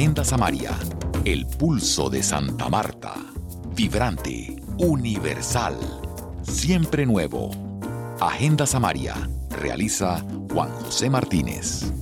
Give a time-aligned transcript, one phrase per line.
[0.00, 0.70] Agenda Samaria,
[1.26, 3.12] el pulso de Santa Marta.
[3.76, 5.76] Vibrante, universal,
[6.40, 7.50] siempre nuevo.
[8.18, 9.14] Agenda Samaria,
[9.50, 11.92] realiza Juan José Martínez.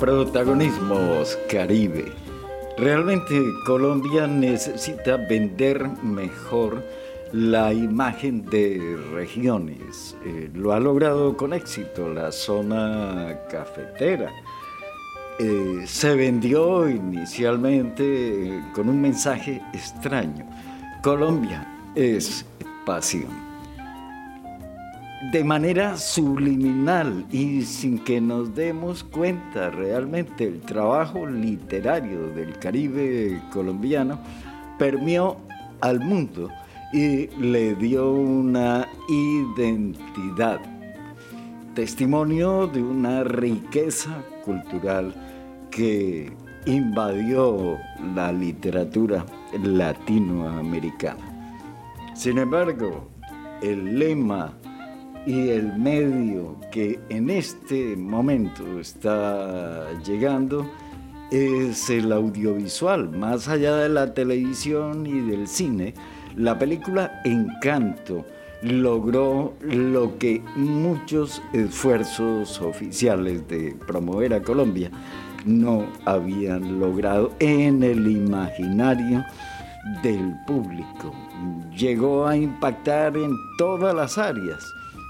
[0.00, 2.12] Protagonismos Caribe.
[2.78, 6.82] Realmente Colombia necesita vender mejor
[7.32, 10.16] la imagen de regiones.
[10.24, 14.30] Eh, lo ha logrado con éxito la zona cafetera.
[15.38, 20.44] Eh, se vendió inicialmente eh, con un mensaje extraño.
[21.02, 22.44] Colombia es
[22.84, 23.48] pasión
[25.32, 33.42] de manera subliminal y sin que nos demos cuenta realmente el trabajo literario del Caribe
[33.52, 34.20] colombiano
[34.78, 35.36] permeó
[35.80, 36.48] al mundo
[36.92, 40.60] y le dio una identidad,
[41.74, 45.14] testimonio de una riqueza cultural
[45.70, 46.32] que
[46.66, 47.78] invadió
[48.14, 49.24] la literatura
[49.62, 51.24] latinoamericana.
[52.14, 53.08] Sin embargo,
[53.62, 54.52] el lema
[55.26, 60.66] y el medio que en este momento está llegando
[61.30, 65.94] es el audiovisual, más allá de la televisión y del cine.
[66.38, 68.24] La película Encanto
[68.62, 74.88] logró lo que muchos esfuerzos oficiales de promover a Colombia
[75.44, 79.24] no habían logrado en el imaginario
[80.04, 81.12] del público.
[81.76, 84.64] Llegó a impactar en todas las áreas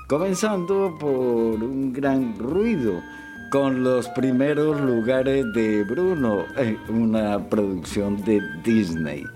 [0.07, 3.03] comenzando por un gran ruido
[3.51, 6.47] con los primeros lugares de Bruno,
[6.89, 9.27] una producción de Disney.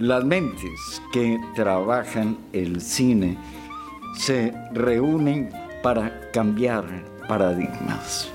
[0.00, 3.36] Las mentes que trabajan el cine
[4.16, 5.50] se reúnen
[5.82, 6.86] para cambiar
[7.28, 8.30] paradigmas.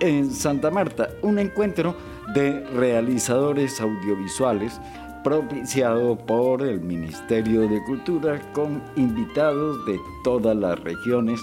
[0.00, 1.94] En Santa Marta, un encuentro
[2.34, 4.80] de realizadores audiovisuales
[5.22, 11.38] propiciado por el Ministerio de Cultura con invitados de todas las regiones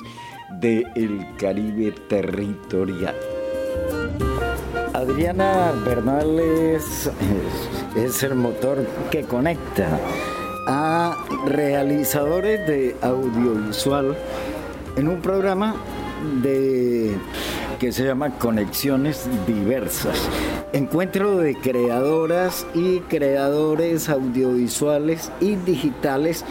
[0.59, 3.34] del Caribe territorial.
[5.07, 9.99] Adriana Bernal es, el motor que conecta
[10.67, 14.17] a realizadores de audiovisual
[14.95, 15.75] en un programa
[16.41, 17.15] de
[17.79, 20.27] que se llama Conexiones Diversas.
[20.73, 26.43] Encuentro de creadoras y creadores audiovisuales y digitales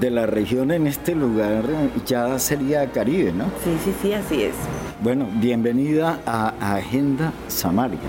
[0.00, 1.64] de la región en este lugar
[2.06, 3.44] ya sería Caribe, ¿no?
[3.62, 4.54] Sí, sí, sí, así es.
[5.02, 8.00] Bueno, bienvenida a Agenda Samaria.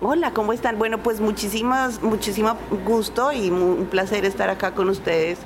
[0.00, 0.78] Hola, ¿cómo están?
[0.78, 2.56] Bueno, pues muchísimas, muchísimo
[2.86, 5.38] gusto y un placer estar acá con ustedes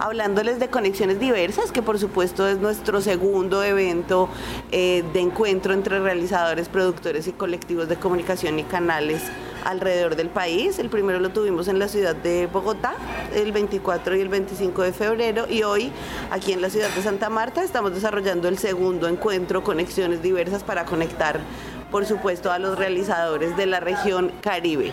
[0.00, 4.28] hablándoles de conexiones diversas, que por supuesto es nuestro segundo evento
[4.72, 9.22] eh, de encuentro entre realizadores, productores y colectivos de comunicación y canales
[9.64, 10.78] alrededor del país.
[10.78, 12.94] El primero lo tuvimos en la ciudad de Bogotá,
[13.34, 15.92] el 24 y el 25 de febrero, y hoy
[16.30, 20.84] aquí en la ciudad de Santa Marta estamos desarrollando el segundo encuentro, Conexiones Diversas, para
[20.84, 21.40] conectar
[21.90, 24.92] por supuesto, a los realizadores de la región Caribe.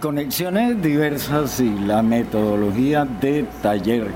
[0.00, 4.08] Conexiones diversas y la metodología de taller.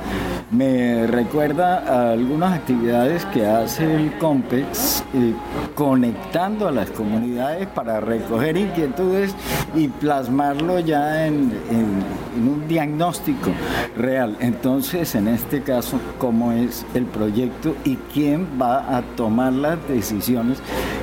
[0.51, 5.33] Me recuerda a algunas actividades que hace el COMPEX eh,
[5.75, 9.35] conectando a las comunidades para recoger inquietudes
[9.75, 13.51] y plasmarlo ya en, en un diagnóstico
[13.97, 14.37] real.
[14.41, 20.59] Entonces, en este caso, ¿cómo es el proyecto y quién va a tomar las decisiones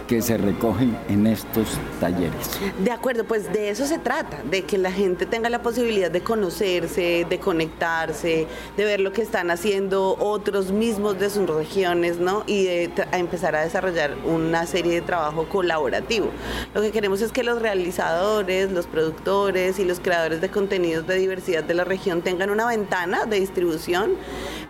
[0.08, 2.60] que se recogen en estos talleres.
[2.84, 6.22] De acuerdo, pues de eso se trata, de que la gente tenga la posibilidad de
[6.22, 8.48] conocerse, de conectarse,
[8.78, 12.44] de ver lo que están haciendo otros mismos de sus regiones, ¿no?
[12.46, 16.30] Y de empezar a desarrollar una serie de trabajo colaborativo.
[16.74, 21.16] Lo que queremos es que los realizadores, los productores y los creadores de contenidos de
[21.16, 24.12] diversidad de la región tengan una ventana de distribución,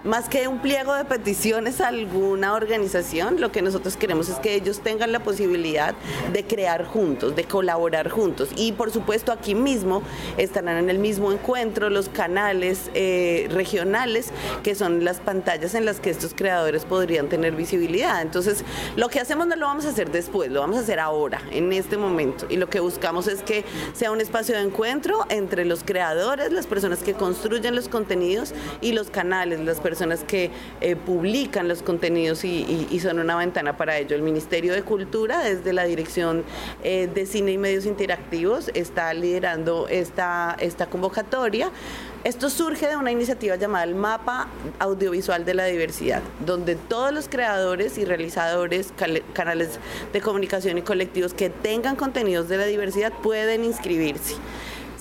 [0.05, 4.55] más que un pliego de peticiones a alguna organización, lo que nosotros queremos es que
[4.55, 5.93] ellos tengan la posibilidad
[6.31, 8.49] de crear juntos, de colaborar juntos.
[8.55, 10.01] Y por supuesto aquí mismo
[10.37, 14.31] estarán en el mismo encuentro los canales eh, regionales,
[14.63, 18.21] que son las pantallas en las que estos creadores podrían tener visibilidad.
[18.21, 18.63] Entonces,
[18.95, 21.71] lo que hacemos no lo vamos a hacer después, lo vamos a hacer ahora, en
[21.73, 22.45] este momento.
[22.49, 26.67] Y lo que buscamos es que sea un espacio de encuentro entre los creadores, las
[26.67, 32.43] personas que construyen los contenidos y los canales, las personas que eh, publican los contenidos
[32.43, 34.13] y, son una ventana para ello.
[34.13, 36.18] El Ministerio de Cultura, desde la Dirección
[36.83, 41.71] eh, de Cine y Medios Interactivos, está liderando esta, esta convocatoria.
[42.23, 44.49] Esto surge de una iniciativa llamada el Mapa
[44.79, 48.93] Audiovisual de la Diversidad, donde todos los creadores y realizadores,
[49.33, 49.79] canales
[50.11, 54.35] de comunicación y colectivos que tengan contenidos de la diversidad pueden inscribirse.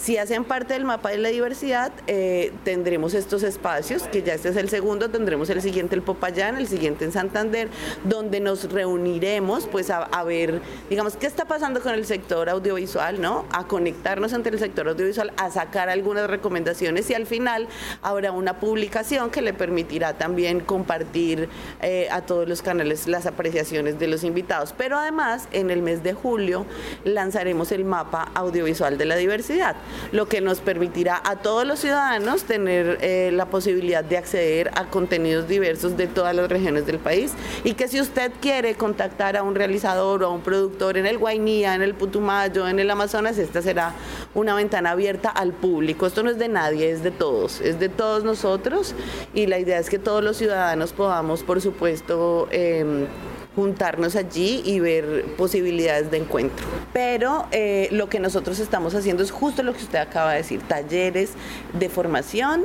[0.01, 4.51] Si hacen parte del mapa de la diversidad, eh, tendremos estos espacios, que ya este
[4.51, 7.69] es el segundo, tendremos el siguiente el Popayán, el siguiente en Santander,
[8.05, 13.45] donde nos reuniremos pues a, ver, digamos, qué está pasando con el sector audiovisual, ¿no?
[13.51, 17.67] A conectarnos entre el sector audiovisual, a sacar algunas recomendaciones y al final
[18.01, 21.49] habrá una publicación que le permitirá también compartir
[21.83, 24.73] eh, a todos los canales las apreciaciones de los invitados.
[24.79, 26.67] Pero además, en el mes de julio
[27.05, 29.75] lanzaremos el mapa audiovisual de la diversidad
[30.13, 34.87] lo que nos permitirá a todos los ciudadanos tener eh, la posibilidad de acceder a
[34.87, 39.43] contenidos diversos de todas las regiones del país y que si usted quiere contactar a
[39.43, 43.39] un realizador o a un productor en el Guainía, en el Putumayo, en el Amazonas,
[43.39, 43.95] esta será
[44.35, 46.07] una ventana abierta al público.
[46.07, 48.95] Esto no es de nadie, es de todos, es de todos nosotros
[49.35, 53.07] y la idea es que todos los ciudadanos podamos, por supuesto, em,
[53.57, 56.67] juntarnos allí y ver posibilidades de encuentro.
[56.93, 60.61] Pero eh, lo que nosotros estamos haciendo es justo lo que usted acaba de decir,
[60.61, 61.33] talleres
[61.79, 62.63] de formación,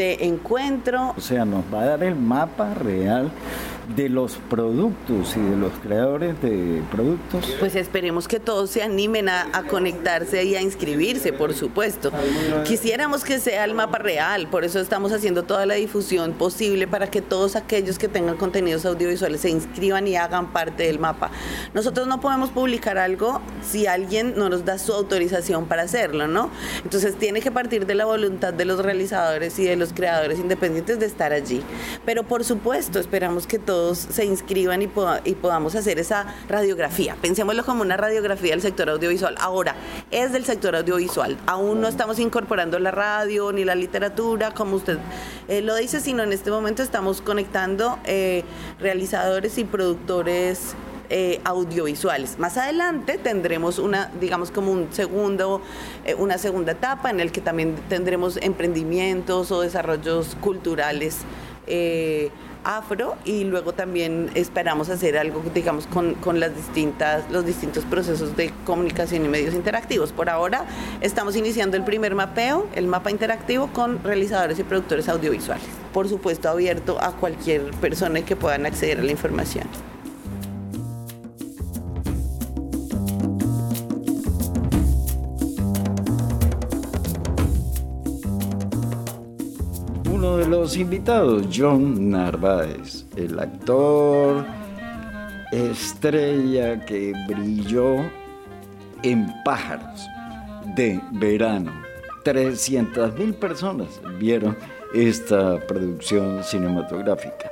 [0.00, 1.12] de encuentro.
[1.14, 3.30] O sea, nos va a dar el mapa real
[3.96, 7.56] de los productos y de los creadores de productos?
[7.58, 12.10] Pues esperemos que todos se animen a, conectarse y a inscribirse, por supuesto.
[12.64, 17.10] Quisiéramos que sea el mapa real, por eso estamos haciendo toda la difusión posible para
[17.10, 21.30] que todos aquellos que tengan contenidos audiovisuales se inscriban y hagan parte del mapa.
[21.74, 26.50] Nosotros no podemos publicar algo si alguien no nos da su autorización para hacerlo, ¿no?
[26.82, 30.98] Entonces tiene que partir de la voluntad de los realizadores y de los creadores independientes
[30.98, 31.62] de estar allí.
[32.04, 37.16] Pero por supuesto, esperamos que todos se inscriban y, podamos hacer esa radiografía.
[37.20, 39.34] Pensémoslo como una radiografía del sector audiovisual.
[39.40, 39.74] Ahora,
[40.10, 41.36] es del sector audiovisual.
[41.46, 44.98] Aún no estamos incorporando la radio ni la literatura, como usted
[45.48, 48.44] eh, lo dice, sino en este momento estamos conectando eh,
[48.78, 50.74] realizadores y productores
[51.10, 52.38] eh, audiovisuales.
[52.38, 55.60] Más adelante tendremos una, digamos, como un segundo,
[56.18, 61.18] una segunda etapa en el que también tendremos emprendimientos o desarrollos culturales
[62.64, 68.36] afro y luego también esperamos hacer algo, digamos, con, con, las distintas, los distintos procesos
[68.36, 70.12] de comunicación y medios interactivos.
[70.12, 70.64] Por ahora
[71.00, 75.66] estamos iniciando el primer mapeo, el mapa interactivo con realizadores y productores audiovisuales.
[75.92, 79.66] Por supuesto, abierto a cualquier persona que puedan acceder a la información.
[90.20, 94.44] Los invitados, John Narváez, el actor
[95.50, 98.02] estrella que brilló
[99.02, 100.06] en Pájaros
[100.76, 101.72] de Verano.
[102.22, 104.58] 300 mil personas vieron
[104.94, 107.50] esta producción cinematográfica.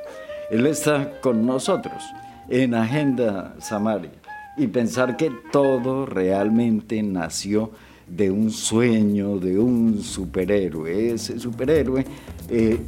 [0.51, 2.03] Él está con nosotros
[2.51, 4.13] en Agenda Samaria
[4.59, 7.71] y pensar que todo realmente nació
[8.09, 12.05] de un sueño, de un superhéroe, ese superhéroe
[12.49, 12.79] eh,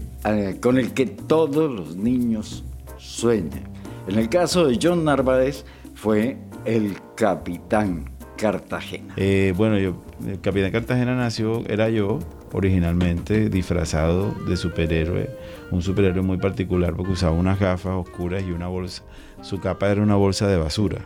[0.61, 2.65] con el que todos los niños
[2.99, 3.65] sueñan.
[4.09, 5.65] En el caso de John Narváez
[5.95, 9.13] fue el capitán Cartagena.
[9.17, 12.19] Eh, bueno, yo, el capitán Cartagena nació, era yo
[12.53, 15.31] originalmente disfrazado de superhéroe,
[15.71, 19.03] un superhéroe muy particular porque usaba unas gafas oscuras y una bolsa,
[19.43, 21.03] su capa era una bolsa de basura.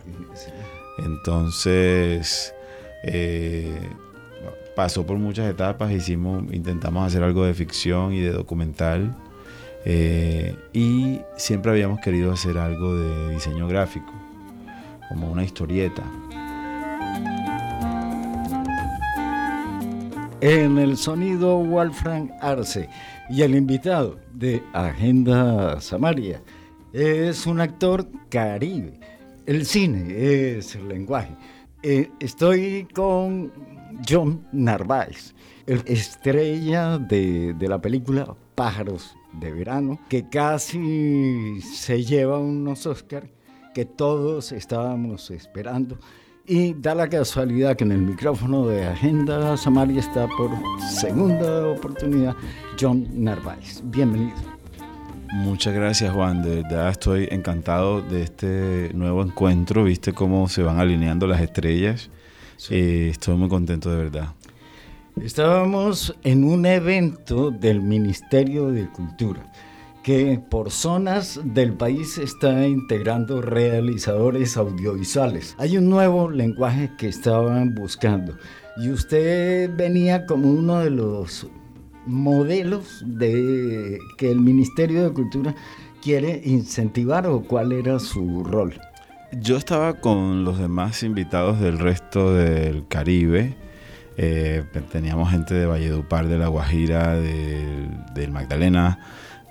[0.99, 2.54] Entonces,
[4.75, 9.17] pasó por muchas etapas, hicimos, intentamos hacer algo de ficción y de documental.
[9.87, 14.13] Eh, y siempre habíamos querido hacer algo de diseño gráfico,
[15.09, 16.03] como una historieta.
[20.41, 22.89] En el sonido Wolfram Arce
[23.31, 26.43] y el invitado de Agenda Samaria
[26.93, 29.01] es un actor caribe.
[29.47, 31.35] El cine es el lenguaje.
[31.87, 33.53] Eh, estoy con
[34.09, 35.35] John Narváez,
[35.67, 43.29] el estrella de, la película Pájaros de Verano, que casi se lleva unos Oscars
[43.75, 45.99] que todos estábamos esperando.
[46.47, 50.53] Y da la casualidad que en el micrófono de Agenda Samaria está por
[50.91, 52.35] segunda oportunidad
[52.81, 53.83] John Narváez.
[53.85, 54.54] Bienvenido.
[55.33, 60.79] Muchas gracias Juan, de verdad estoy encantado de este nuevo encuentro, viste cómo se van
[60.79, 62.11] alineando las estrellas
[62.57, 63.09] Sí.
[63.11, 64.29] estoy muy contento de verdad.
[65.21, 69.53] Estábamos en un evento del Ministerio de Cultura
[70.03, 75.55] que por zonas del país está integrando realizadores audiovisuales.
[75.59, 78.37] Hay un nuevo lenguaje que estaban buscando
[78.77, 81.47] y usted venía como uno de los
[82.07, 85.55] modelos de que el Ministerio de Cultura
[86.03, 88.75] quiere incentivar o cuál era su rol.
[89.41, 93.57] Yo estaba con los demás invitados del resto del Caribe.
[94.17, 98.99] Eh, teníamos gente de Valledupar, de La Guajira, del Magdalena,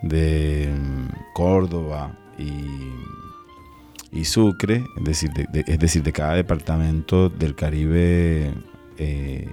[0.04, 8.54] de mm, Córdoba y, Sucre, es decir, de, es decir, de cada departamento del Caribe
[8.98, 9.48] eh,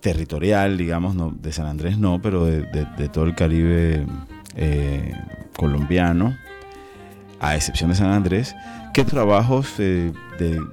[0.00, 4.06] territorial, digamos, no, de San Andrés no, pero de, todo el Caribe
[4.56, 5.14] eh,
[5.56, 6.36] colombiano,
[7.38, 8.54] a excepción de San Andrés,
[8.92, 10.12] ¿qué trabajos, de,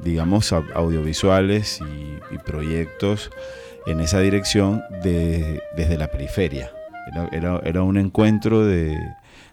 [0.04, 2.08] digamos, audiovisuales y,
[2.46, 3.32] proyectos
[3.86, 6.72] en esa dirección desde la periferia?
[7.32, 8.98] Era, un encuentro de,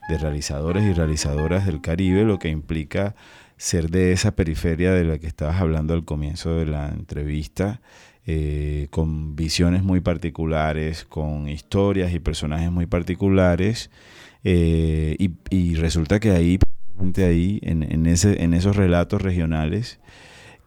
[0.08, 3.14] realizadores y realizadoras del Caribe, lo que implica
[3.56, 7.80] ser de esa periferia de la que estabas hablando al comienzo de la entrevista,
[8.26, 13.90] eh, con visiones muy particulares, con historias y personajes muy particulares,
[14.44, 15.16] eh,
[15.50, 16.58] y, resulta que ahí,
[17.16, 19.98] ahí en, en, ese, en esos relatos regionales,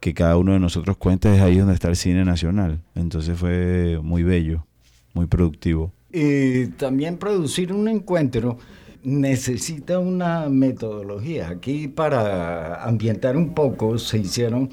[0.00, 2.80] que cada uno de nosotros cuenta, es ahí donde está el cine nacional.
[2.94, 4.66] Entonces fue muy bello,
[5.14, 5.92] muy productivo.
[6.12, 8.58] Y también producir un encuentro
[9.02, 11.48] necesita una metodología.
[11.48, 14.70] Aquí para ambientar un poco se hicieron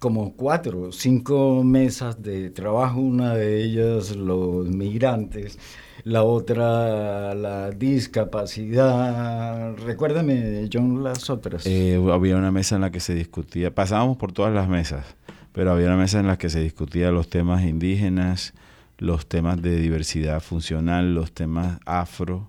[0.00, 5.58] como cuatro cinco mesas de trabajo, una de ellas los migrantes,
[6.04, 9.76] la otra la discapacidad.
[9.76, 11.66] Recuérdame, John, las otras.
[11.66, 15.04] Eh, había una mesa en la que se discutía, pasábamos por todas las mesas,
[15.52, 18.54] pero había una mesa en la que se discutía los temas indígenas,
[18.96, 22.48] los temas de diversidad funcional, los temas afro,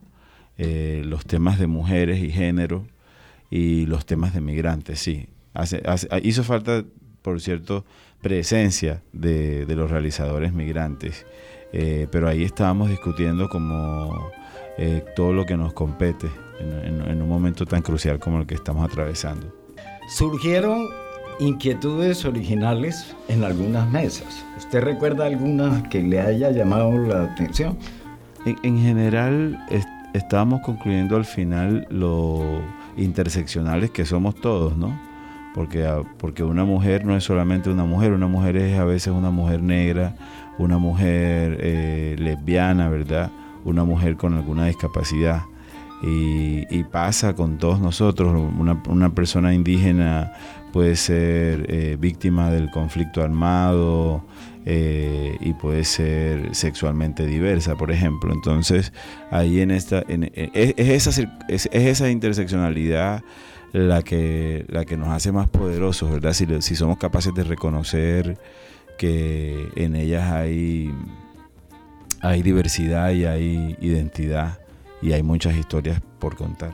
[0.58, 2.88] eh, los temas de mujeres y género
[3.50, 5.27] y los temas de migrantes, sí.
[6.24, 6.86] hizo falta,
[7.22, 7.86] por cierto,
[8.22, 11.25] presencia de, los realizadores migrantes,
[11.74, 14.32] eh, pero ahí estábamos discutiendo como
[14.78, 16.28] eh, todo lo que nos compete
[16.60, 19.51] en un momento tan crucial como el que estamos atravesando.
[20.08, 20.90] Surgieron
[21.42, 24.46] inquietudes originales en algunas mesas.
[24.58, 27.78] ¿Usted recuerda alguna que le haya llamado la atención?
[28.46, 29.60] En, general,
[30.13, 32.62] estábamos concluyendo al final lo
[32.96, 35.00] interseccionales que somos todos, ¿no?
[35.53, 39.13] Porque, ah, porque una mujer no es solamente una mujer, una mujer es a veces
[39.13, 40.15] una mujer negra,
[40.58, 43.31] una mujer eh, lesbiana, ¿verdad?
[43.65, 45.43] Una mujer con alguna discapacidad.
[46.03, 48.34] Y, pasa con todos nosotros,
[48.88, 50.34] una, persona indígena
[50.74, 54.24] puede ser eh, víctima del conflicto armado
[54.65, 58.34] eh, y puede ser sexualmente diversa, por ejemplo.
[58.34, 58.93] Entonces,
[59.29, 63.24] ahí en esta, es, esa, es, esa interseccionalidad
[63.72, 66.34] la que, la que nos hace más poderosos, ¿verdad?
[66.34, 68.38] Si, si somos capaces de reconocer
[68.98, 70.94] que en ellas hay,
[72.22, 74.60] hay diversidad y hay identidad
[75.01, 76.74] y hay muchas historias por contar.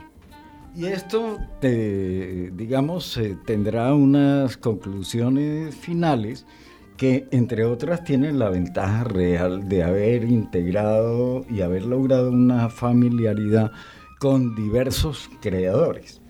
[0.76, 6.46] Y esto, digamos, eh, tendrá unas conclusiones finales
[6.96, 13.72] que, entre otras, tienen la ventaja real de haber integrado y haber logrado una familiaridad
[14.20, 16.20] con diversos creadores.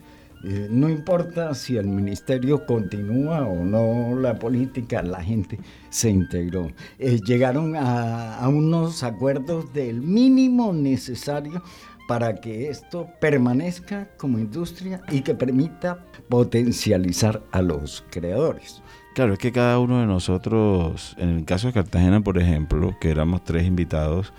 [0.50, 5.58] Eh, no importa si el ministerio continúa o no la política, la gente
[5.90, 6.70] se integró.
[6.98, 11.62] Eh, llegaron a, a unos acuerdos del mínimo necesario
[12.08, 18.82] para que esto permanezca como industria y que permita potencializar a los creadores.
[19.14, 23.10] Claro, es que cada uno de nosotros, en el caso de Cartagena, por ejemplo, que
[23.10, 24.32] éramos tres invitados,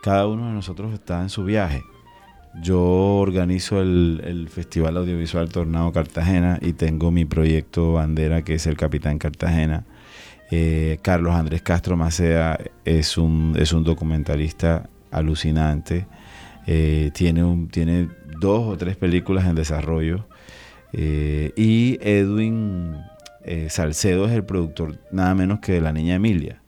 [0.00, 1.82] cada uno de nosotros está en su viaje.
[2.62, 8.76] Yo organizo el, Festival Audiovisual Tornado Cartagena y tengo mi proyecto bandera que es el
[8.76, 9.84] Capitán Cartagena.
[10.50, 16.06] Eh, Carlos Andrés Castro Macea es un, es un documentalista alucinante
[16.68, 18.08] eh, tiene, tiene
[18.40, 20.26] dos o tres películas en desarrollo.
[20.92, 22.96] Eh, y Edwin
[23.68, 26.62] Salcedo es el productor nada menos que de La Niña Emilia.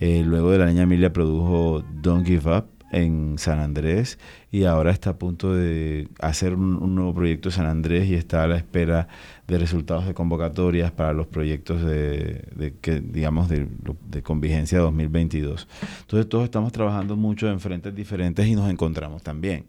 [0.00, 4.18] luego de La Niña Emilia produjo Don't Give Up en San Andrés
[4.50, 8.46] y ahora está a punto de hacer un, nuevo proyecto San Andrés y está a
[8.48, 9.08] la espera
[9.46, 13.66] de resultados de convocatorias para los proyectos de, que digamos de,
[14.08, 15.68] de convigencia 2022.
[16.00, 19.66] Entonces todos estamos trabajando mucho en frentes diferentes y nos encontramos también.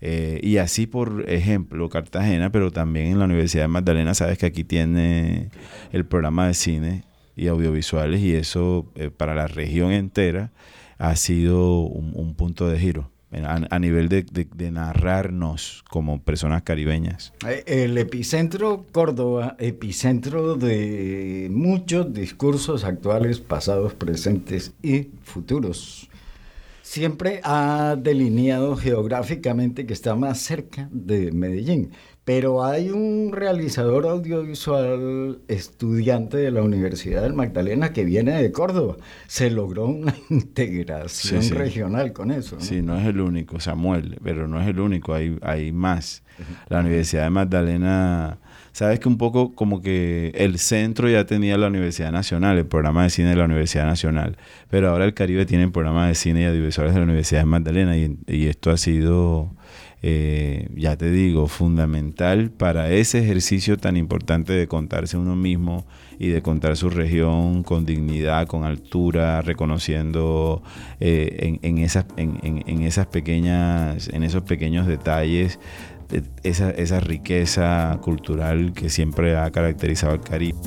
[0.00, 4.46] Eh, y así, por ejemplo, Cartagena, pero también en la Universidad de Magdalena, sabes que
[4.46, 5.50] aquí tiene
[5.92, 7.04] el programa de cine
[7.36, 10.50] y audiovisuales y eso eh, para la región entera
[10.98, 13.10] ha sido un, punto de giro.
[13.30, 17.32] a, nivel de, narrarnos como personas caribeñas.
[17.46, 26.08] Eh, el epicentro Córdoba, epicentro de muchos discursos actuales, pasados, presentes y futuros.
[26.82, 31.90] Siempre ha delineado geográficamente que está más cerca de Medellín,
[32.28, 38.96] pero hay un realizador audiovisual estudiante de la Universidad del Magdalena que viene de Córdoba.
[39.26, 42.56] Se logró una integración regional con eso.
[42.56, 42.60] ¿no?
[42.60, 46.22] Sí, no es el único, Samuel, pero no es el único, hay, hay más.
[46.68, 48.36] La Universidad de Magdalena,
[48.72, 53.04] sabes que un poco como que el centro ya tenía la Universidad Nacional, el programa
[53.04, 54.36] de cine de la Universidad Nacional,
[54.68, 57.46] pero ahora el Caribe tiene el programa de cine y audiovisuales de la Universidad de
[57.46, 59.50] Magdalena y esto ha sido
[60.02, 65.86] eh, ya te digo, fundamental para ese ejercicio tan importante de contarse uno mismo
[66.18, 70.62] y de contar su región con dignidad, con altura, reconociendo
[71.00, 75.58] eh, en, esas, en, esas pequeñas, en esos pequeños detalles
[76.12, 80.58] eh, esa, esa riqueza cultural que siempre ha caracterizado al Caribe.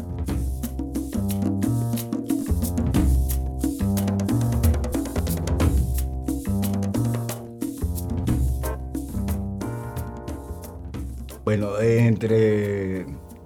[11.51, 13.05] Bueno, entre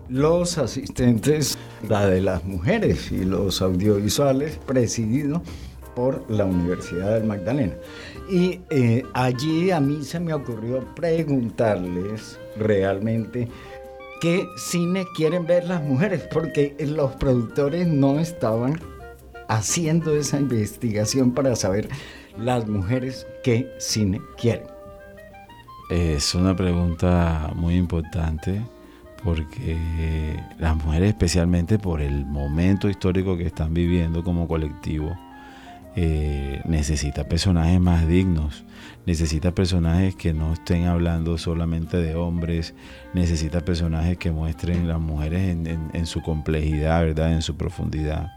[0.09, 1.57] los asistentes,
[1.89, 5.41] la de las mujeres y los audiovisuales, presidido
[5.95, 7.73] por la Universidad del Magdalena.
[8.29, 13.47] Y eh, allí a mí se me ocurrió preguntarles realmente
[14.21, 18.79] qué cine quieren ver las mujeres, porque los productores no estaban
[19.47, 21.89] haciendo esa investigación para saber
[22.37, 24.74] las mujeres qué cine quieren.
[25.89, 28.61] Es una pregunta muy importante
[29.23, 35.15] porque las mujeres, especialmente por el momento histórico que están viviendo como colectivo,
[35.95, 38.65] eh, necesita personajes más dignos,
[39.05, 42.73] necesita personajes que no estén hablando solamente de hombres,
[43.13, 47.31] necesita personajes que muestren las mujeres en, su complejidad, ¿verdad?
[47.31, 48.33] en su profundidad.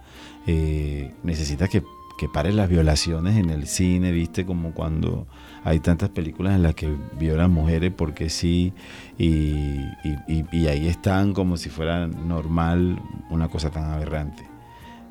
[0.46, 1.82] Eh, necesita que
[2.18, 5.28] que pare las violaciones en el cine, viste, como cuando
[5.64, 8.74] hay tantas películas en las que violan mujeres porque sí,
[9.16, 9.80] y,
[10.26, 13.00] y ahí están como si fuera normal
[13.30, 14.47] una cosa tan aberrante.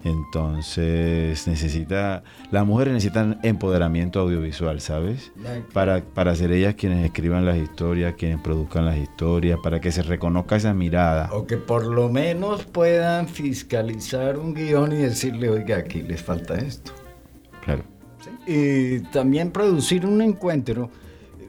[0.07, 5.31] Entonces necesita, las mujeres necesitan empoderamiento audiovisual, ¿sabes?
[5.73, 10.01] Para, para ser ellas quienes escriban las historias, quienes produzcan las historias, para que se
[10.01, 11.29] reconozca esa mirada.
[11.33, 16.55] O que por lo menos puedan fiscalizar un guion y decirle, oiga, aquí les falta
[16.55, 16.93] esto.
[17.63, 17.83] Claro.
[18.45, 20.89] Y también producir un encuentro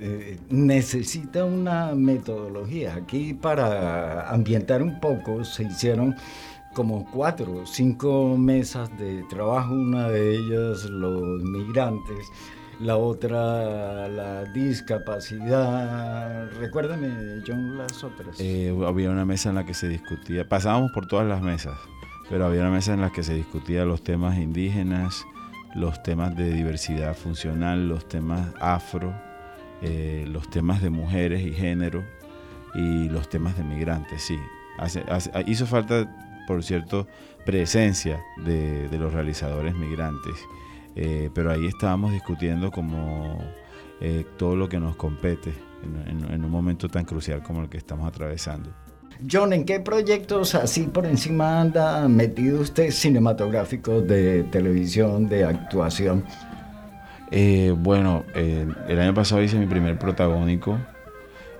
[0.00, 2.94] eh, necesita una metodología.
[2.94, 6.14] Aquí para ambientar un poco se hicieron
[6.78, 12.30] como cuatro cinco mesas de trabajo, una de ellas los migrantes,
[12.78, 16.48] la otra la discapacidad.
[16.52, 18.38] Recuérdame, John, las otras.
[18.38, 21.76] Eh, había una mesa en la que se discutía, pasábamos por todas las mesas,
[22.30, 25.26] pero había una mesa en la que se discutía los temas indígenas,
[25.74, 29.12] los temas de diversidad funcional, los temas afro,
[29.82, 32.04] eh, los temas de mujeres y género
[32.76, 34.38] y los temas de migrantes, sí.
[35.46, 36.08] hizo falta
[36.48, 37.06] por cierto,
[37.44, 40.34] presencia de, los realizadores migrantes.
[40.96, 43.38] Eh, pero ahí estábamos discutiendo como
[44.00, 45.52] eh, todo lo que nos compete
[45.84, 48.70] en, un momento tan crucial como el que estamos atravesando.
[49.30, 56.24] John, ¿en qué proyectos así por encima anda metido usted cinematográficos de televisión, de actuación?
[57.30, 60.78] Eh, bueno, el año pasado hice mi primer protagónico.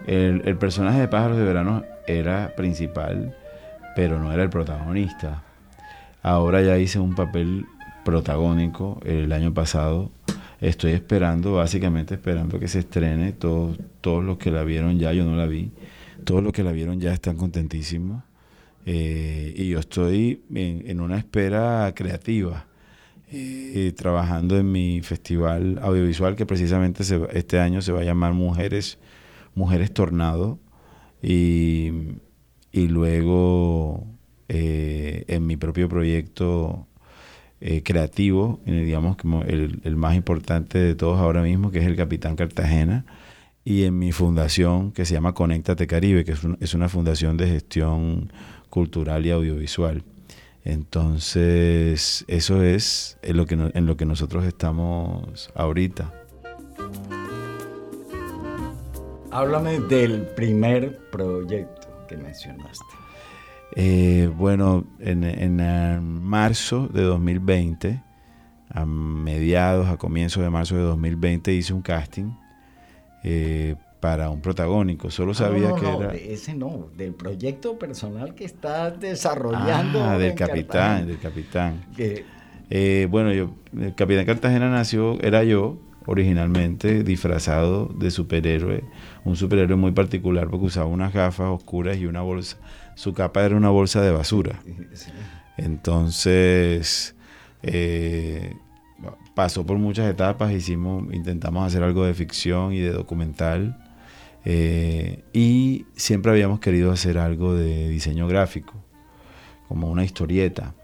[0.07, 3.37] El, el, personaje de Pájaros de Verano era principal
[3.99, 5.43] pero no era el protagonista.
[6.23, 7.67] Ahora ya hice un papel
[8.05, 10.13] protagónico el año pasado.
[10.61, 13.33] Estoy esperando, básicamente esperando que se estrene.
[13.33, 15.73] Todos, todos los que la vieron ya, yo no la vi.
[16.23, 18.23] Todos los que la vieron ya están contentísimos.
[18.87, 22.67] Eh, y yo estoy en, una espera creativa,
[23.33, 29.01] eh, trabajando en mi festival audiovisual que precisamente este año se va a llamar Mujeres,
[29.57, 30.61] Mujeres Tornado.
[31.21, 31.91] Y
[32.79, 34.07] y luego
[34.49, 36.87] eh, en mi propio proyecto
[37.61, 42.37] eh, creativo, digamos como el, más importante de todos ahora mismo, que es el Capitán
[42.37, 43.05] Cartagena,
[43.65, 48.33] y en mi fundación que se llama Conéctate Caribe, que es, una fundación de gestión
[48.71, 50.05] cultural y audiovisual.
[50.65, 53.37] Entonces, eso es en
[53.87, 56.13] lo que nosotros estamos ahorita.
[59.31, 61.78] Háblame del primer proyecto
[62.09, 62.85] que mencionaste?
[63.77, 68.03] Eh, bueno, en, marzo de 2020,
[68.71, 72.33] a mediados, a comienzos de marzo de 2020, hice un casting
[73.23, 75.11] eh, para un protagónico.
[75.11, 76.15] Solo sabía que era.
[76.15, 80.03] ese no, del proyecto personal que estás desarrollando.
[80.03, 81.85] Ah, del capitán, del capitán.
[82.71, 88.83] Eh, bueno, yo, el capitán Cartagena nació, era yo originalmente disfrazado de superhéroe,
[89.25, 92.57] un superhéroe muy particular porque usaba unas gafas oscuras y una bolsa,
[92.95, 94.59] su capa era una bolsa de basura.
[95.59, 97.15] Entonces,
[97.63, 98.55] eh,
[99.35, 103.85] pasó por muchas etapas, hicimos, intentamos hacer algo de ficción y de documental.
[104.47, 108.73] Eh, y siempre habíamos querido hacer algo de diseño gráfico,
[109.69, 110.75] como una historieta.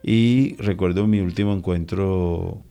[0.00, 2.62] Y recuerdo mi último encuentro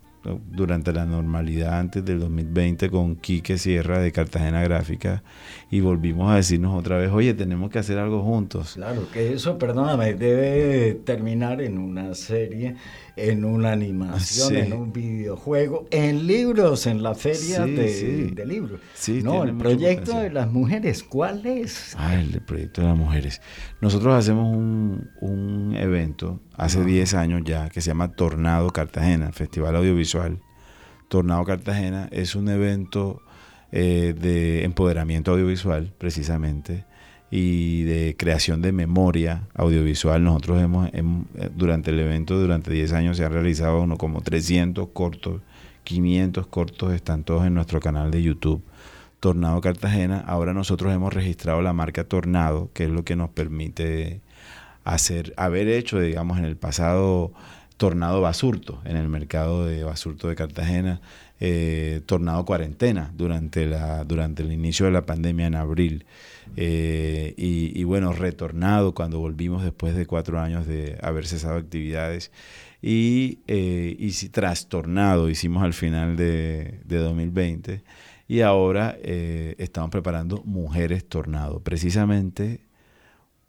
[0.51, 5.23] durante la normalidad antes del 2020 con Quique Sierra de Cartagena Gráfica
[5.69, 8.73] y volvimos a decirnos otra vez, oye, tenemos que hacer algo juntos.
[8.75, 12.75] Claro, que eso, perdóname, debe terminar en una serie,
[13.15, 18.79] en una animación, en un videojuego, en libros, en la feria de, libros.
[19.23, 21.95] no, el proyecto de las mujeres, ¿cuál es?
[21.97, 23.41] Ah, el proyecto de las mujeres.
[23.81, 29.75] Nosotros hacemos un, un evento hace 10 años ya que se llama Tornado Cartagena, Festival
[29.75, 30.39] Audiovisual.
[31.07, 33.21] Tornado Cartagena es un evento
[33.71, 36.85] eh, de empoderamiento audiovisual, precisamente,
[37.31, 40.23] y de creación de memoria audiovisual.
[40.23, 41.03] Nosotros hemos, eh,
[41.55, 45.41] durante el evento, durante 10 años, se han realizado uno como 300 cortos,
[45.83, 48.63] 500 cortos, están todos en nuestro canal de YouTube.
[49.19, 50.19] Tornado Cartagena.
[50.19, 54.21] Ahora nosotros hemos registrado la marca Tornado, que es lo que nos permite
[54.83, 57.33] hacer, haber hecho, digamos, en el pasado
[57.77, 61.01] Tornado Basurto, en el mercado de Basurto de Cartagena,
[61.39, 66.05] eh, Tornado Cuarentena durante, la, durante el inicio de la pandemia en abril.
[66.55, 72.31] Eh, y, bueno, retornado cuando volvimos después de cuatro años de haber cesado actividades.
[72.81, 77.83] Y, eh, y trastornado hicimos al final de, de 2020.
[78.27, 82.61] Y ahora estamos preparando Mujeres Tornado, precisamente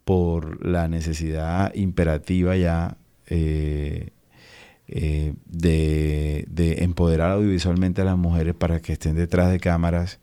[0.04, 4.10] por la necesidad imperativa ya eh,
[4.86, 6.44] eh, de,
[6.82, 10.20] empoderar audiovisualmente a las mujeres para que estén detrás de cámaras,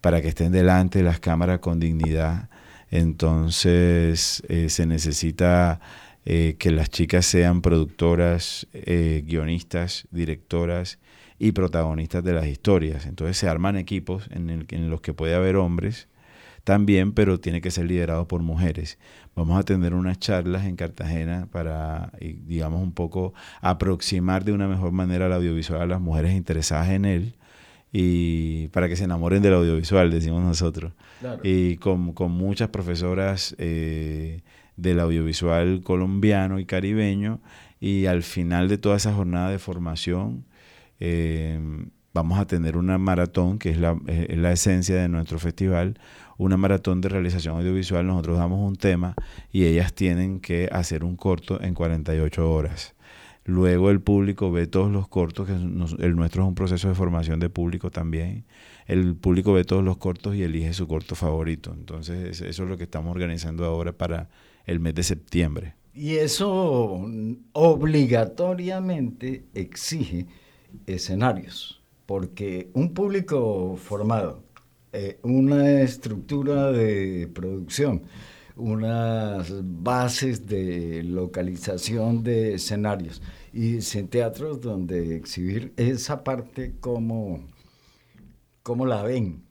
[0.00, 2.50] para que estén delante de las cámaras con dignidad.
[2.90, 5.80] Entonces eh, se necesita
[6.24, 8.68] que las chicas sean productoras,
[9.24, 11.00] guionistas, directoras
[11.40, 13.06] y protagonistas de las historias.
[13.06, 16.06] Entonces se arman equipos en, en los que puede haber hombres
[16.64, 18.98] también, pero tiene que ser liderado por mujeres.
[19.34, 24.92] Vamos a tener unas charlas en Cartagena para, digamos, un poco aproximar de una mejor
[24.92, 27.34] manera al audiovisual a las mujeres interesadas en él
[27.92, 30.92] y para que se enamoren del audiovisual, decimos nosotros.
[31.42, 34.40] Y con, muchas profesoras eh,
[34.76, 37.40] del audiovisual colombiano y caribeño
[37.80, 40.46] y al final de toda esa jornada de formación
[41.00, 41.58] eh,
[42.14, 45.98] vamos a tener una maratón, que es la, es la esencia de nuestro festival,
[46.38, 49.14] una maratón de realización audiovisual, nosotros damos un tema
[49.50, 52.94] y ellas tienen que hacer un corto en 48 horas.
[53.44, 57.40] Luego el público ve todos los cortos, que el nuestro es un proceso de formación
[57.40, 58.44] de público también.
[58.86, 61.74] El público ve todos los cortos y elige su corto favorito.
[61.76, 64.28] Entonces eso es lo que estamos organizando ahora para
[64.64, 65.74] el mes de septiembre.
[65.92, 67.04] Y eso
[67.52, 70.26] obligatoriamente exige
[70.86, 74.44] escenarios, porque un público formado
[74.92, 78.02] eh, una estructura de producción,
[78.56, 79.50] unas
[79.82, 87.40] bases de localización de escenarios y teatros donde exhibir esa parte como,
[88.62, 89.42] como la ven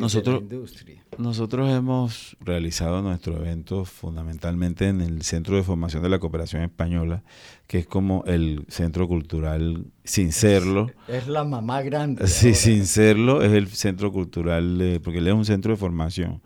[0.00, 1.04] nosotros, la industria.
[1.18, 7.22] Nosotros hemos realizado nuestro evento fundamentalmente en el Centro de Formación de la Cooperación Española,
[7.66, 10.88] que es como el centro cultural, sin serlo.
[11.08, 12.26] Es, la mamá grande.
[12.26, 16.42] Sí, sin serlo, es el centro cultural, porque él es un centro de formación.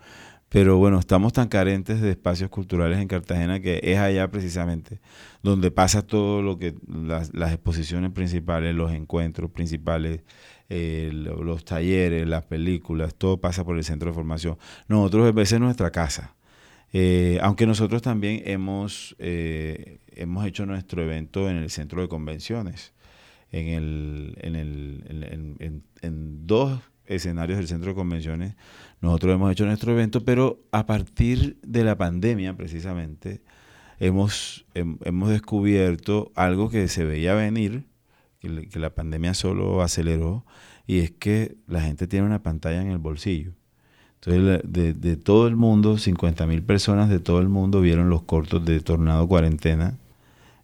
[0.49, 5.01] Pero bueno, estamos tan carentes de espacios culturales en Cartagena que es allá precisamente
[5.47, 10.23] donde pasa todo lo que las, las exposiciones principales, los encuentros principales,
[10.68, 14.59] eh, los talleres, las películas, todo pasa por el centro de formación.
[14.88, 16.35] Nosotros, a veces es nuestra casa.
[16.92, 22.94] Eh, aunque nosotros también hemos, eh, hemos hecho nuestro evento en el centro de convenciones,
[23.52, 28.55] en, el, en, el, en, en, dos escenarios del centro de convenciones,
[29.00, 33.42] nosotros hemos hecho nuestro evento, pero a partir de la pandemia precisamente
[34.00, 37.85] hemos, hemos descubierto algo que se veía venir,
[38.71, 40.45] que, la pandemia solo aceleró,
[40.87, 43.53] y es que la gente tiene una pantalla en el bolsillo.
[44.21, 48.65] Entonces, de, todo el mundo, 50 mil personas de todo el mundo vieron los cortos
[48.65, 49.99] de Tornado Cuarentena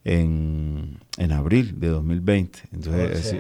[0.05, 2.59] en, en abril de 2020.
[2.73, 3.37] Entonces,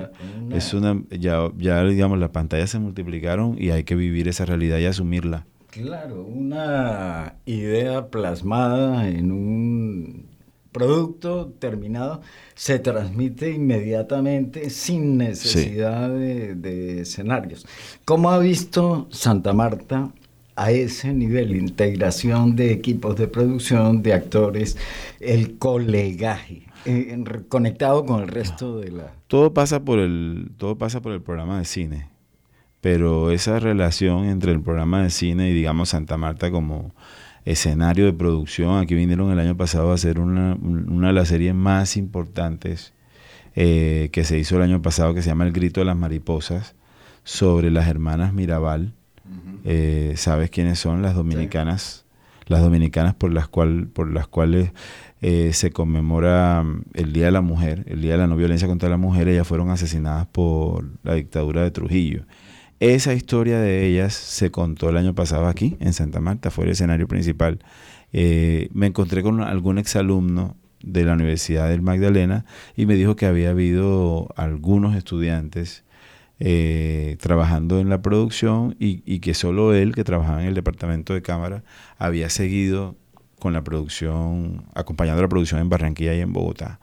[0.52, 4.78] es, una, ya, ya, digamos, las pantallas se multiplicaron y hay que vivir esa realidad
[4.78, 5.46] y asumirla.
[5.70, 10.26] Claro, una idea plasmada en un
[10.72, 12.22] producto terminado
[12.54, 17.66] se transmite inmediatamente sin necesidad de, de, escenarios.
[18.04, 20.10] ¿Cómo ha visto Santa Marta
[20.56, 24.76] a ese nivel, integración de equipos de producción, de actores,
[25.20, 29.12] el colegaje, eh, conectado con el resto de la...
[29.28, 32.08] Todo pasa por el, todo pasa por el programa de cine,
[32.80, 36.94] pero esa relación entre el programa de cine y digamos Santa Marta como
[37.44, 41.54] escenario de producción, aquí vinieron el año pasado a hacer una, una de las series
[41.54, 42.92] más importantes
[43.54, 46.74] eh, que se hizo el año pasado, que se llama El Grito de las Mariposas,
[47.24, 48.94] sobre las hermanas Mirabal.
[49.64, 52.04] Eh, sabes quiénes son las dominicanas,
[52.46, 54.72] las dominicanas por las, cual, por las cuales
[55.20, 58.66] eh, se conmemora mm, el Día de la Mujer, el Día de la No Violencia
[58.66, 62.24] contra la Mujer, ellas fueron asesinadas por la dictadura de Trujillo.
[62.82, 66.72] Esa historia de ellas se contó el año pasado aquí, en Santa Marta, fue el
[66.72, 67.60] escenario principal.
[68.12, 73.26] Eh, me encontré con algún exalumno de la Universidad del Magdalena y me dijo que
[73.26, 75.84] había habido algunos estudiantes
[76.40, 81.22] eh, trabajando en la producción y, que solo él, que trabajaba en el departamento de
[81.22, 81.62] cámara,
[81.98, 82.96] había seguido
[83.38, 86.80] con la producción, acompañando la producción en Barranquilla y en Bogotá.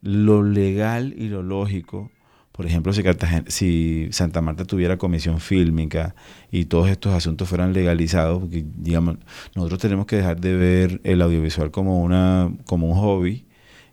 [0.00, 2.12] Lo legal y lo lógico,
[2.54, 3.02] por ejemplo, si,
[3.48, 6.14] si Santa Marta tuviera comisión fílmica
[6.52, 9.16] y todos estos asuntos fueran legalizados, porque digamos,
[9.56, 13.44] nosotros tenemos que dejar de ver el audiovisual como, una, como un hobby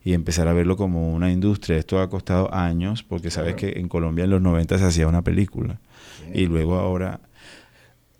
[0.04, 1.80] y empezar a verlo como una industria.
[1.80, 5.24] Esto ha costado años porque sabes que en Colombia en los 90 se hacía una
[5.24, 5.80] película
[6.32, 7.20] y luego ahora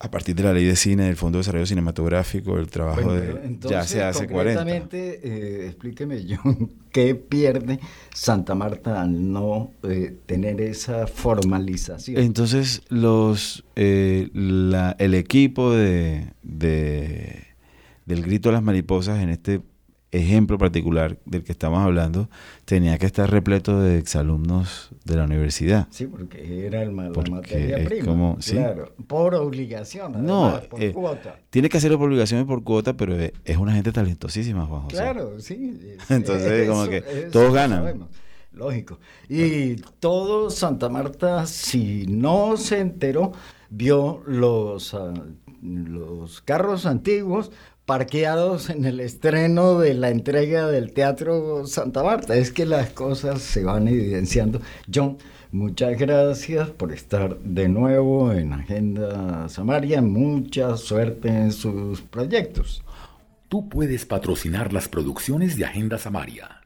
[0.04, 3.58] a partir de la ley de cine, del Fondo de Desarrollo Cinematográfico, el trabajo de
[3.60, 4.66] ya se hace 40.
[4.68, 7.80] Eh, explíqueme, John, ¿qué pierde
[8.12, 12.20] Santa Marta al no eh, tener esa formalización?
[12.20, 17.44] Entonces, los eh, la, el equipo de, de,
[18.08, 19.62] del Grito de las Mariposas en este
[20.12, 22.30] ejemplo particular del que estamos hablando
[22.66, 25.88] tenía que estar repleto de exalumnos de la universidad.
[25.90, 28.06] Sí, porque era el, la materia prima.
[28.06, 31.40] Como, claro, por obligación, no, por eh, cuota.
[31.50, 34.96] Tiene que hacerlo por obligación y por cuota, pero es una gente talentosísima, Juan José.
[34.98, 35.98] Claro, sí.
[36.10, 38.08] Entonces, como que todos ganan.
[38.52, 39.00] lógico.
[39.30, 43.32] Y todo Santa Marta, si no se enteró,
[43.70, 45.14] vio los, ah,
[45.62, 47.52] los carros antiguos
[47.92, 52.38] parqueados en el estreno de la entrega del Teatro Santa Marta.
[52.38, 54.62] Es que las cosas se van evidenciando.
[54.96, 55.18] John,
[55.52, 60.02] muchas gracias por estar de nuevo en Agenda Samaria.
[60.02, 62.82] Mucha suerte en sus proyectos.
[63.50, 66.61] Tú puedes patrocinar las producciones de Agenda Samaria.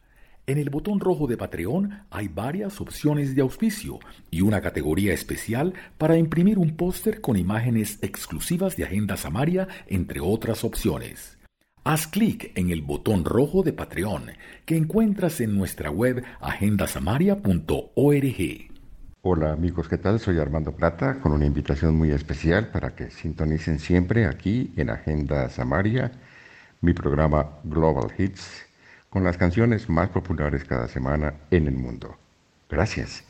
[0.48, 3.98] En el botón rojo de Patreon hay varias opciones de auspicio
[4.30, 10.20] y una categoría especial para imprimir un póster con imágenes exclusivas de Agenda Samaria, entre
[10.20, 11.40] otras opciones.
[11.84, 14.26] Haz clic en el botón rojo de Patreon
[14.66, 18.72] que encuentras en nuestra web agendasamaria.org.
[19.24, 20.20] Hola amigos, ¿qué tal?
[20.20, 25.50] Soy Armando Plata con una invitación muy especial para que sintonicen siempre aquí en Agenda
[25.50, 26.12] Samaria
[26.82, 28.65] mi programa Global Hits
[29.16, 32.18] con las canciones más populares cada semana en el mundo.
[32.70, 33.24] Gracias.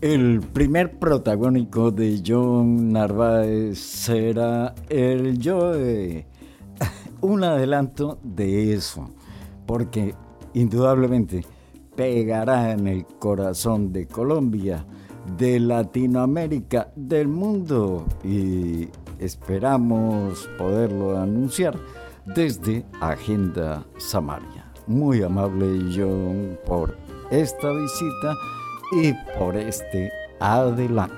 [0.00, 5.72] El primer protagónico de John Narváez será el yo
[7.22, 9.10] un adelanto de eso,
[9.66, 10.14] porque
[10.54, 11.44] indudablemente
[11.96, 14.86] pegará en el corazón de Colombia
[15.38, 21.78] de Latinoamérica, del mundo y esperamos poderlo anunciar
[22.24, 24.64] desde Agenda Samaria.
[24.86, 26.96] Muy amable John por
[27.30, 28.34] esta visita
[28.92, 30.10] y por este
[30.40, 31.14] adelante.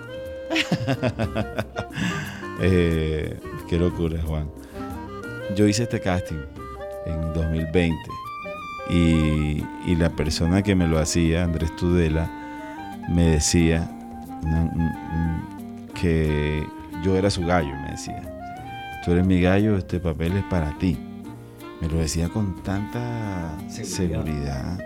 [2.62, 4.50] eh, qué locura, Juan.
[5.54, 6.44] Yo hice este casting
[7.06, 7.96] en 2020
[8.90, 12.30] y, y la persona que me lo hacía, Andrés Tudela,
[13.08, 13.97] me decía,
[15.94, 16.66] que
[17.04, 18.22] yo era su gallo, me decía.
[19.04, 20.98] Tú eres mi gallo, este papel es para ti.
[21.80, 24.78] Me lo decía con tanta seguridad.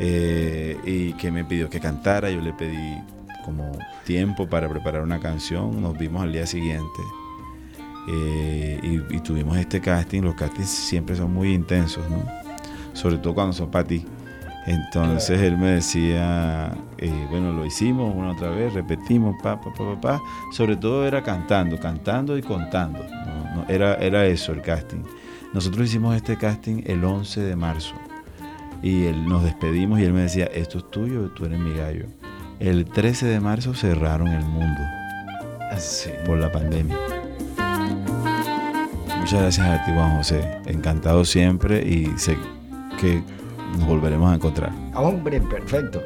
[0.00, 3.00] Eh, y que me pidió que cantara, yo le pedí
[3.44, 3.70] como
[4.04, 7.00] tiempo para preparar una canción, nos vimos al día siguiente
[8.06, 12.22] eh, y, tuvimos este casting, los castings siempre son muy intensos, ¿no?
[12.92, 14.04] Sobre todo cuando son para ti.
[14.66, 20.00] Entonces él me decía, eh, bueno, lo hicimos una otra vez, repetimos, pa, pa, pa,
[20.00, 20.22] pa,
[20.52, 23.04] Sobre todo era cantando, cantando y contando.
[23.68, 25.02] era, era eso el casting.
[25.52, 27.94] Nosotros hicimos este casting el 11 de marzo
[28.82, 32.06] y él, nos despedimos y él me decía, esto es tuyo, tú eres mi gallo.
[32.58, 34.80] El 13 de marzo cerraron el mundo
[36.26, 36.96] por la pandemia.
[39.18, 40.58] Muchas gracias a ti, Juan José.
[40.66, 42.36] Encantado siempre y sé
[43.00, 43.22] que
[43.76, 44.72] nos volveremos a encontrar.
[44.94, 46.02] Hombre, perfecto.